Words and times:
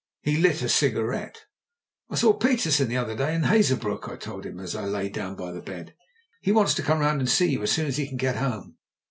He 0.23 0.35
lit 0.37 0.63
a 0.63 0.67
cigarette. 0.67 1.45
"I 2.09 2.15
saw 2.15 2.33
Petersen 2.33 2.87
the 2.87 2.97
other 2.97 3.15
day 3.15 3.35
in 3.35 3.43
Hazebrouck," 3.43 4.09
I 4.09 4.15
told 4.15 4.47
him 4.47 4.59
as 4.59 4.75
I 4.75 4.91
sat 4.91 5.13
down 5.13 5.35
by 5.35 5.51
the 5.51 5.61
bed. 5.61 5.93
"He 6.41 6.51
wants 6.51 6.73
to 6.73 6.81
come 6.81 6.97
round 7.01 7.21
and 7.21 7.29
see 7.29 7.51
you 7.51 7.61
as 7.61 7.71
soon 7.71 7.85
as 7.85 7.97
he 7.97 8.07
can 8.07 8.17
get 8.17 8.37
home." 8.37 8.77